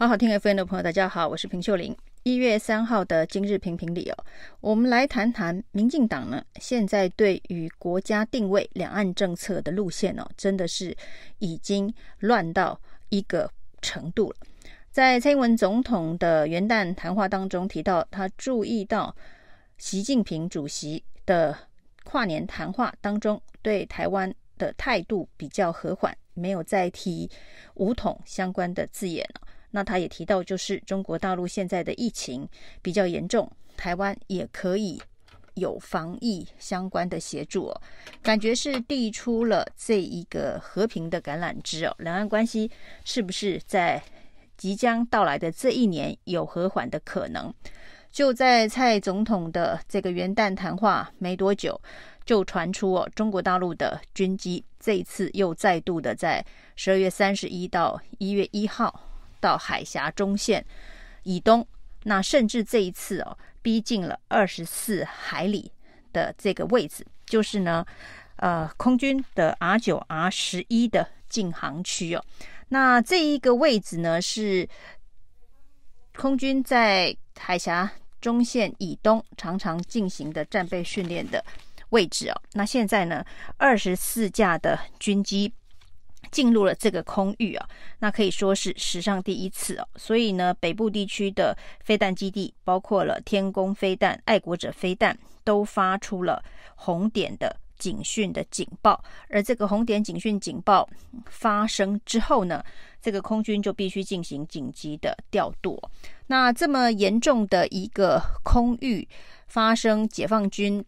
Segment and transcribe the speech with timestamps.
[0.00, 1.94] 好好听 FM 的朋友，大家好，我是平秀玲。
[2.22, 4.16] 一月三号的今日评评理哦，
[4.62, 10.96] 我们来谈谈民进党呢，现在对于国家定位两岸政策的路线哦，真的是
[11.38, 13.50] 已经乱到一个
[13.82, 14.36] 程度了。
[14.90, 19.14] 在蔡英文总统的元旦谈话当中提到，他注意到
[19.76, 21.54] 习近平主席的
[22.04, 27.28] 跨年谈话当中对台湾的态度比较和缓，没有再提
[27.74, 29.42] 武统相关的字眼了。
[29.70, 32.48] 那他也提到，就是中国大陆现在的疫情
[32.82, 35.00] 比较严重，台湾也可以
[35.54, 37.80] 有防疫相关的协助哦，
[38.22, 41.94] 感觉是递出了这一个和平的橄榄枝哦。
[41.98, 42.70] 两岸关系
[43.04, 44.02] 是不是在
[44.56, 47.52] 即将到来的这一年有和缓的可能？
[48.10, 51.80] 就在蔡总统的这个元旦谈话没多久，
[52.24, 56.44] 就传出哦，中国大陆的军机这一次又再度的在
[56.74, 59.06] 十二月三十一到一月一号。
[59.40, 60.64] 到海峡中线
[61.22, 61.66] 以东，
[62.04, 65.72] 那甚至这一次哦，逼近了二十四海里
[66.12, 67.84] 的这个位置，就是呢，
[68.36, 72.24] 呃，空军的 R 九 R 十一的禁航区哦。
[72.68, 74.68] 那这一个位置呢，是
[76.16, 81.44] 空军在海峡中线以东常常进行的战备训练的
[81.90, 82.42] 位置哦。
[82.52, 83.24] 那现在呢，
[83.56, 85.52] 二十四架的军机。
[86.30, 89.88] 进入了这个空域啊，那可以说是史上第一次哦。
[89.96, 96.42] 所以呢，北部地区的飞弹基地，包括了天弓飞弹、爱国者飞弹，都发出了
[96.74, 99.02] 红点的警讯的警报。
[99.28, 100.88] 而这个红点警讯警报
[101.26, 102.64] 发生之后呢，
[103.00, 105.80] 这个空军就必须进行紧急的调度。
[106.26, 109.08] 那这么严重的一个空域
[109.46, 110.84] 发生解放军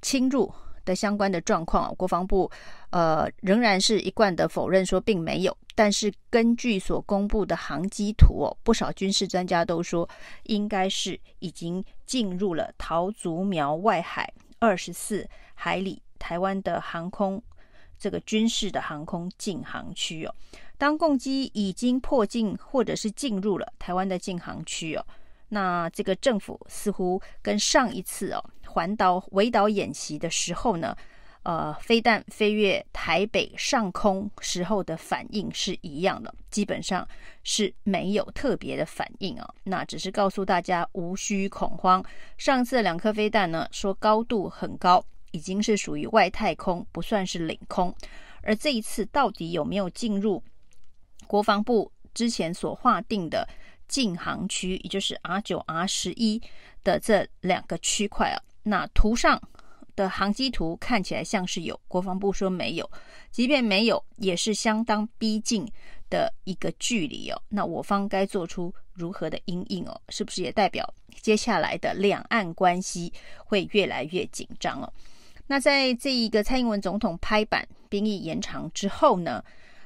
[0.00, 0.52] 侵入
[0.86, 2.50] 的相关的状况，国防部
[2.88, 10.08] 呃仍然是一贯的否认说并没有，但是根据所公布的航机图哦，不少军事专家都说
[10.44, 17.42] 应该是已经进入了桃竹苗外海二十四海里台湾的航空
[17.98, 20.34] 这个军事的航空禁航区哦。
[20.78, 25.04] 当共机已经迫近或者是进入了台湾的禁航区哦，
[25.48, 28.44] 那这个政府似乎跟上一次哦。
[28.76, 30.94] 环岛围岛演习的时候呢，
[31.44, 37.08] 呃，飞弹飞越台北上空时候的反应是一样的，基本上
[37.42, 39.54] 是没有特别的反应啊。
[39.64, 42.04] 那只是告诉大家无需恐慌。
[42.36, 47.94] 上次两颗飞弹呢，说高度很高，已经是属于外太空，不算是领空。
[48.42, 50.44] 而这一次到底有没有进入
[51.26, 53.48] 国防部之前所划定的
[53.88, 56.42] 禁航区，也就是 R 九 R 十一
[56.84, 58.42] 的这两个区块啊？
[58.68, 59.40] 那图上
[59.94, 62.90] 的航机图看起来像是有，国防部说没有，
[63.30, 65.64] 即便没有，也是相当逼近
[66.10, 67.40] 的一个距离哦。
[67.48, 70.00] 那我方该做出如何的因应哦？
[70.08, 74.92] 是不是也代表接下来的两岸关系会越来越紧张哦？
[75.46, 79.44] 那在这一个蔡英文总统拍板兵役延长之后呢，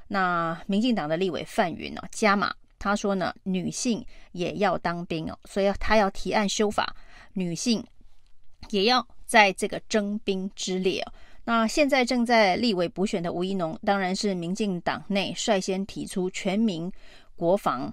[0.09, 4.03] 那民进党的立委范云呢加码，他说呢，女性
[4.33, 6.97] 也要当兵哦，所以他要提案修法，
[7.35, 7.85] 女性。
[8.69, 11.13] 也要在这个征兵之列哦。
[11.45, 16.93] 那现在正在立委补选的吴怡农，当然是民进党内率先提出全民
[17.35, 17.93] 国防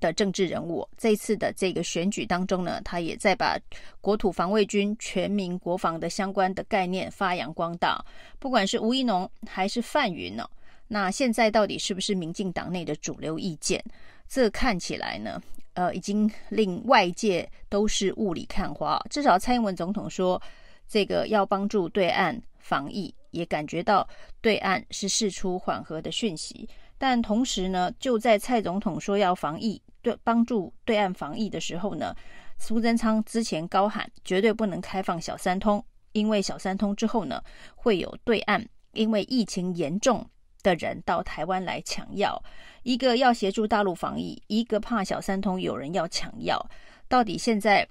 [0.00, 0.86] 的政治人物。
[0.98, 3.56] 这次的这个选举当中呢，他也在把
[4.00, 8.04] 国土防卫军全民国防的相关的概念发扬光大。
[8.38, 10.46] 不管是吴怡农还是范云呢，
[10.88, 13.82] 那现在到底是不是民进党内的主流意见？
[14.28, 15.40] 这看起来呢？
[15.78, 19.00] 呃，已经令外界都是雾里看花。
[19.08, 20.42] 至少蔡英文总统说，
[20.88, 24.04] 这个要帮助对岸防疫，也感觉到
[24.40, 26.68] 对岸是释出缓和的讯息。
[26.98, 32.12] 但同时呢，就在蔡总统说要防疫，对帮助对岸防疫的时候呢，
[32.58, 37.40] 苏贞昌之前高喊绝对不能开放小三通，因为小三通之后呢，
[37.76, 40.28] 会有对岸因为疫情严重
[40.62, 42.42] 的人到台湾来抢药。
[42.82, 46.64] 一个要协助大陆防疫，一个怕小三通有人要抢药，
[47.08, 47.86] 到底现在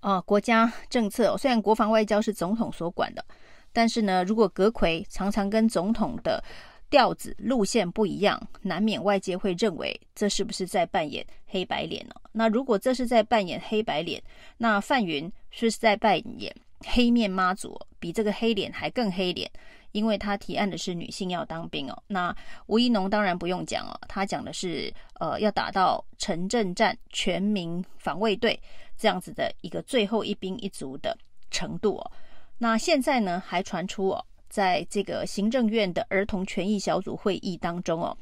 [0.00, 3.24] 啊、国家政策虽然国防外交是总统所管的，
[3.72, 6.42] 但是呢，如果阁揆常常跟总统的
[6.90, 12.14] 调子路线不一样，难免外界会认为这是不是在扮演黑白脸呢？
[12.32, 14.20] 那如果这是在扮演黑白脸，
[14.58, 16.54] 那范云是在扮演
[16.84, 19.50] 黑面妈祖，比这个黑脸还更黑脸。
[19.92, 22.34] 因为他提案的是女性要当兵哦，那
[22.66, 28.58] 吴怡农当然不用讲哦，他讲的是呃要打到城镇战全民防卫队
[28.98, 31.16] 这样子的一个最后一兵一卒的
[31.50, 32.10] 程度哦。
[32.58, 38.16] 那现在呢还传出哦，在这个行政院的儿童权益小组会议当中哦，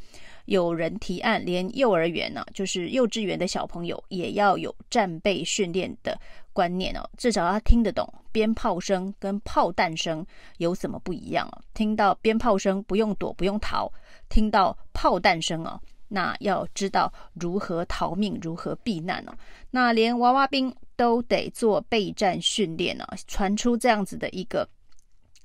[0.50, 6.20] 有人提案，连幼儿园呢、就是幼稚园的小朋友也要有战备训练的
[6.52, 10.26] 观念哦，至少他听得懂鞭炮声跟炮弹声
[10.58, 11.62] 有什么不一样啊？
[11.73, 13.88] 听到鞭炮声不用躲不用逃，
[14.29, 19.32] 听到炮弹声哦，那要知道如何逃命，如何避难哦。
[19.70, 24.69] 那连娃娃兵都得做备战训练呢，传出这样子的一个。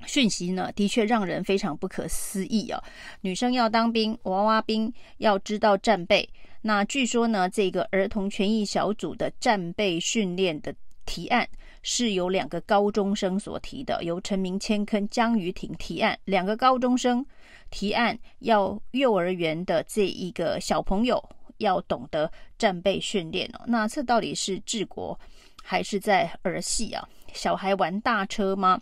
[0.06, 2.84] 讯息呢，的确让人非常不可思议啊！
[3.22, 6.30] 女生要当兵，娃娃兵要知道战备。
[6.62, 10.74] 那据说呢，这个儿童权益小组的战备训练的
[11.06, 11.48] 提案
[11.82, 16.18] 是由两个高中生所提的，由陈明谦跟江瑜廷提案。
[16.26, 17.26] 两个高中生
[17.70, 21.24] 提案要幼儿园的这一个小朋友
[21.58, 23.62] 要懂得战备训练哦。
[23.68, 25.20] 那这到底是治国
[25.64, 27.08] 还是在儿戏啊？
[27.34, 28.82] 小孩玩大车吗？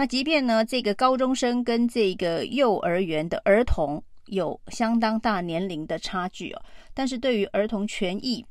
[0.00, 6.62] 那即便呢，这个高中生跟这个幼儿园的儿童有相当大年龄的差距哦，
[6.94, 8.42] 但是对于儿童权益、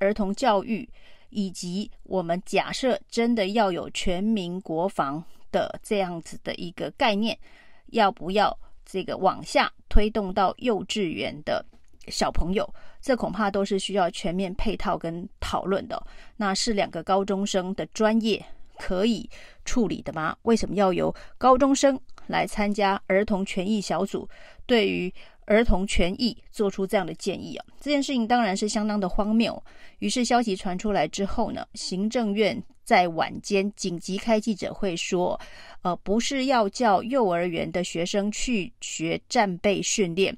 [0.00, 0.88] 儿童教育，
[1.30, 5.22] 以及我们假设真的要有全民国防
[5.52, 7.38] 的这样子的一个概念，
[7.92, 11.64] 要不要这个往下推动到幼稚园的
[12.08, 12.68] 小朋友，
[13.00, 16.04] 这恐怕都是需要全面配套跟讨论的。
[16.36, 18.44] 那是两个高中生的专业。
[18.78, 19.28] 可以
[19.64, 20.36] 处理的吗？
[20.42, 24.28] 为什么要由高中生来参加儿童权益小组？
[24.66, 25.12] 对于
[25.46, 29.62] 儿童权益做出这样的建议啊，这件事情当然是相当的荒谬。
[30.00, 35.40] 于是消息传出来之后呢，行政院在晚间紧急开记者会说，
[35.82, 40.36] 呃，不是要叫幼儿园的学生去学战备训练，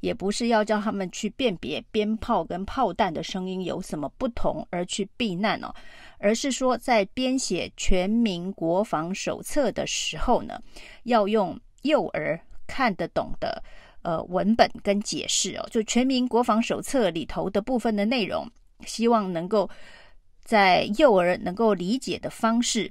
[0.00, 5.74] 也不是要叫他们去辨别鞭炮跟炮弹的声音有什么不同而去避难哦。
[6.18, 10.60] 而是说，在编写全民国防手册的时候呢，
[11.04, 13.62] 要用幼儿看得懂的
[14.02, 18.50] 呃文本跟解释哦，就全民国防手册里头的部分的内容，
[18.84, 19.68] 希望能够
[20.42, 22.90] 在幼儿能够理解的方式。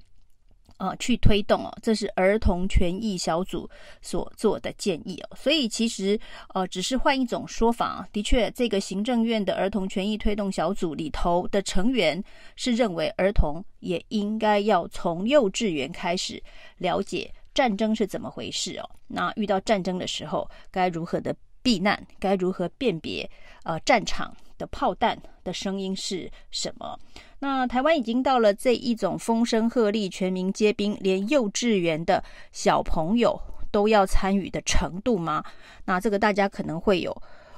[0.77, 3.69] 呃，去推动哦，这是儿童权益小组
[4.01, 5.35] 所做的建议哦。
[5.35, 6.19] 所以其实
[6.53, 12.23] 呃，只是换一种说法，的确，这个行政院的儿童权益推动小组里头的成员
[12.55, 16.41] 是认为儿童也应该要从幼稚园开始
[16.77, 18.89] 了解战争是怎么回事哦。
[19.07, 22.05] 那遇到战争的时候，该如何的避难？
[22.19, 23.29] 该如何辨别
[23.63, 26.97] 呃战场的炮弹的声音是什么？
[27.39, 33.39] 那台湾已经到了这一种风声鹤唳、全民皆兵，连幼稚园的小朋友
[33.71, 35.43] 都要参与的程度吗？
[35.85, 37.15] 那这个大家可能会有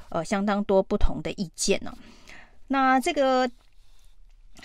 [0.09, 1.93] 呃相当多不同的意见呢、
[2.67, 3.49] 那这个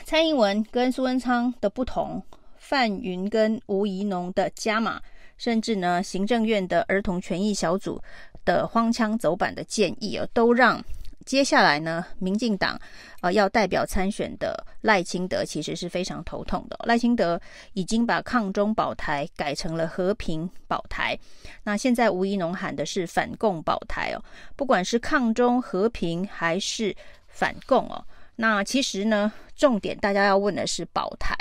[0.04, 2.20] 蔡英文跟苏贞昌的不同，
[2.58, 5.00] 范云跟吴怡农的加码，
[5.36, 8.02] 甚至呢行政院的儿童权益小组
[8.44, 10.82] 的荒腔走板的建议啊、都让。
[11.24, 12.78] 接下来呢，民进党
[13.22, 16.78] 呃要代表参选的赖清德其实是非常头痛的。
[16.84, 17.40] 赖清德
[17.72, 21.18] 已经把抗中保台改成了和平保台，
[21.62, 24.22] 那现在吴怡农喊的是反共保台哦。
[24.54, 26.94] 不管是抗中和平还是
[27.28, 28.04] 反共哦，
[28.36, 31.34] 那其实呢，重点大家要问的是保台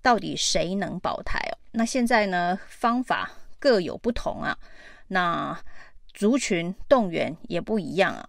[0.00, 1.58] 到底谁能保台哦？
[1.72, 4.56] 那现在呢，方法各有不同啊，
[5.08, 5.58] 那
[6.14, 8.28] 族群动员也不一样啊。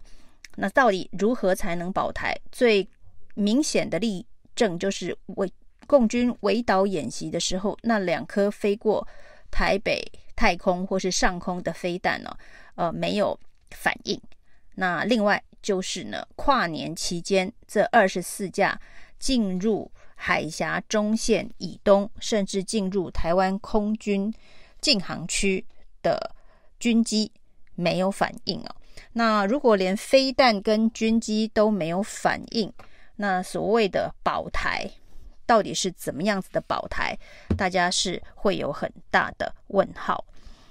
[0.60, 2.36] 那到底如何才能保台？
[2.50, 2.88] 最
[3.34, 4.26] 明显的例
[4.56, 5.52] 证就是围
[5.86, 9.06] 共军围岛演习的时候，那两颗飞过
[9.50, 12.36] 台北太空或是上空的飞弹呢，
[12.74, 13.38] 呃，没有
[13.70, 14.20] 反应。
[14.74, 18.80] 那另外就是呢，跨年期间这二十四架
[19.18, 24.32] 进入海峡中线以东，甚至进入台湾空军
[24.80, 25.64] 禁航区
[26.02, 26.34] 的
[26.78, 27.30] 军机
[27.76, 28.74] 没有反应哦。
[29.12, 32.72] 那如果连飞弹跟军机都没有反应，
[33.16, 34.88] 那所谓的保台
[35.46, 37.18] 到底是怎么样子的保台？
[37.56, 40.24] 大家是会有很大的问号。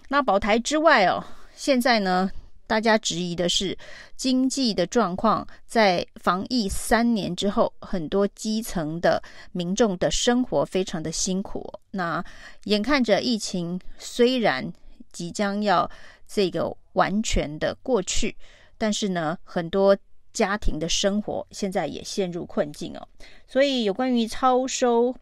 [0.08, 1.24] 那保台之外哦，
[1.56, 2.32] 现在呢，
[2.66, 3.78] 大家质疑的是
[4.16, 11.68] 经济的状况，在防疫三年之后，很多基层的民众的生活非常的辛苦。
[11.92, 12.24] 那
[12.64, 14.72] 眼看着疫情虽然
[15.12, 15.90] 即将要
[16.28, 16.76] 这个。
[16.98, 18.36] 完全的过去，
[18.78, 19.96] 但是呢，很多
[20.34, 23.08] 家庭的生活现在也陷入困境哦。
[23.48, 25.16] 所以有关于超收、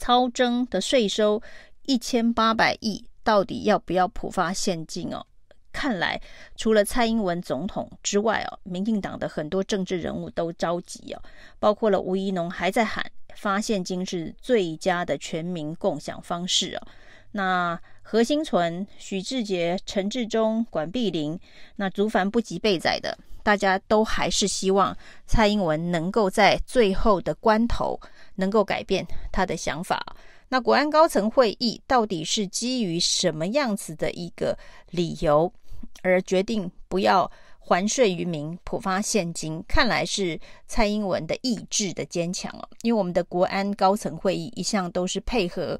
[0.00, 1.40] 超征的税收
[1.84, 5.24] 一千八百亿，到底要不要普发现金哦？
[5.72, 6.18] 看来
[6.56, 11.22] 除了蔡英文总统之外哦，民进党的很多政治人物都着急哦，
[11.58, 16.88] 包括了吴怡农还在喊发现金是最佳的全民共享方式哦。
[17.36, 21.38] 那何心存、许志杰、陈志忠、管碧玲，
[21.76, 28.00] 那族繁不及备载的，大家都还是希望蔡英文能够在最后的关头
[28.36, 30.16] 能够改变他的想法。
[30.48, 34.56] 那国安高层会议到底是基于什么样子的一个
[34.92, 35.52] 理由
[36.02, 39.62] 而决定不要还税于民、普发现金？
[39.68, 42.66] 看来是蔡英文的意志的坚强哦。
[42.80, 45.78] 因为我们的国安高层会议一向都是配合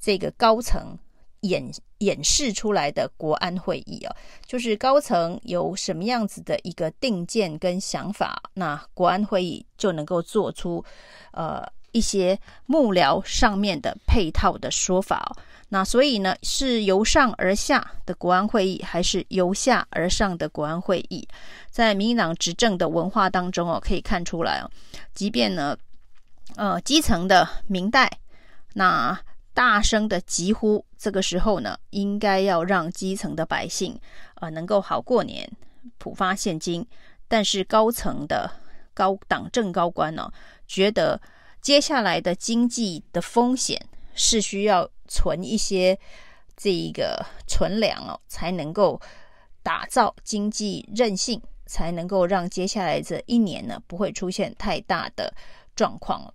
[0.00, 0.98] 这个高层
[1.42, 4.16] 演演示出来的国安会议哦，
[4.46, 10.84] 就是高层有什么样子的一个定见跟想法，那国安会议就能够做出
[11.32, 11.64] 呃。
[11.92, 21.26] 一些幕僚上面的配套的说法哦，那所以呢，是由上而下的国安会议，还是由下而上的国安会议？
[21.68, 24.70] 在民进党执政的文化当中哦，可以看出来哦，
[25.14, 25.76] 即便呢，
[26.54, 28.08] 呃，基层的民代
[28.74, 29.20] 那
[29.60, 34.00] 大声的疾呼，这个时候呢，应该要让基层的百姓
[34.36, 35.46] 呃能够好过年，
[35.98, 36.86] 普发现金，
[37.28, 38.50] 但是高层的
[38.94, 40.32] 高党政高官呢，
[40.66, 41.20] 觉得。
[41.60, 43.78] 接下来的经济的风险
[44.14, 45.98] 是需要存一些
[46.56, 48.98] 这一个存粮哦，才能够
[49.62, 55.30] 打造经济韧性，才能够让接下来这一年呢不会出现太大的
[55.76, 56.32] 状况。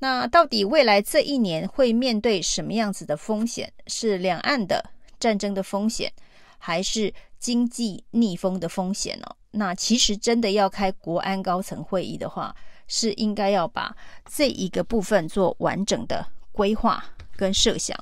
[0.00, 3.72] 那到底未来这一年会面对什么样子的风险？
[3.86, 6.12] 是两岸的战争的风险，
[6.58, 9.26] 还是经济逆风的风险呢？
[9.50, 12.54] 那其实真的要开国安高层会议的话，
[12.86, 13.96] 是应该要把
[14.30, 17.04] 这一个部分做完整的规划
[17.36, 17.96] 跟设想，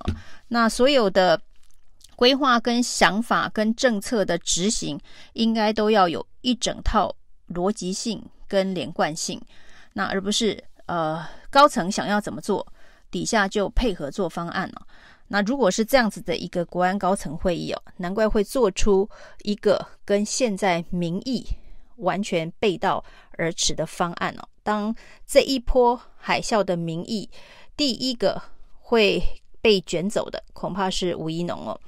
[0.49, 1.41] 那所有的
[2.15, 4.99] 规划跟想法跟政策的执行，
[5.35, 7.15] 应该都要有一整套
[7.49, 9.41] 逻辑性跟连贯性，
[9.93, 12.67] 那而不是呃高层想要怎么做，
[13.11, 14.87] 底下就配合做方案了。
[15.29, 19.09] 那如果是这样子的一个国安高层会议哦，难怪会做出
[19.43, 21.45] 一个跟现在民意
[21.97, 24.49] 完全背道而驰的方案哦。
[24.63, 24.95] 当
[25.27, 27.29] 这一波海啸的民意，
[27.77, 28.41] 第一个
[28.79, 29.21] 会
[29.61, 31.81] 被卷走的，恐怕是吴怡农哦。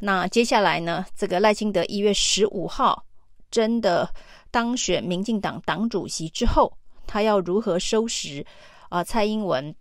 [0.00, 1.06] 那接下来呢？
[1.16, 3.04] 这个赖清德一月十五号
[3.50, 4.12] 真的
[4.50, 6.76] 当选民进党党主席之后，
[7.12, 8.42] 他要如何收拾
[8.88, 9.74] 啊、蔡英文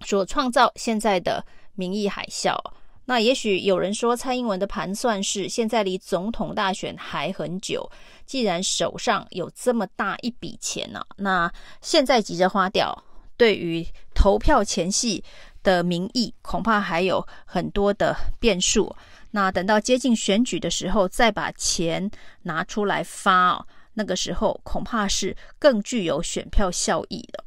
[0.00, 1.44] 所创造现在的
[1.76, 2.56] 民意海啸？
[3.04, 7.88] 那也许有人说，蔡英文的盘算是现在离总统大选还很久。
[8.24, 11.48] 既然手上有这么大一笔钱呢、那
[11.82, 13.00] 现在急着花掉，
[13.36, 15.22] 对于投票前夕
[15.62, 18.92] 的民意，恐怕还有很多的变数。
[19.30, 22.10] 那等到接近选举的时候，再把钱
[22.42, 27.44] 拿出来发哦，那个时候恐怕是更具有选票效益的。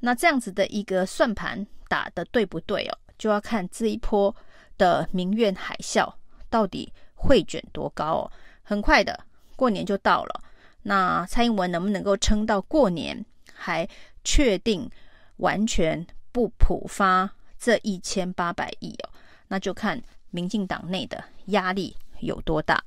[0.00, 4.34] 那这样子的一个算盘打得对不对哦，就要看这一波。
[4.80, 6.10] 的民怨海啸
[6.48, 8.32] 到底会卷多高哦？
[8.62, 10.42] 很快的，过年就到了。
[10.84, 13.86] 那蔡英文能不能够撑到过年，还
[14.24, 14.90] 确定
[15.36, 19.10] 完全不普发这一千八百亿哦？
[19.48, 22.82] 那就看民进党内的压力有多大。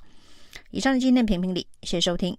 [0.72, 2.36] 以上是今天评评理，谢谢收听。